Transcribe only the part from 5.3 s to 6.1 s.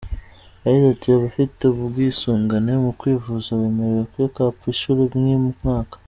mu mwaka.